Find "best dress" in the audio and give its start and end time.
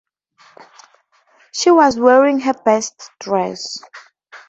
2.65-3.77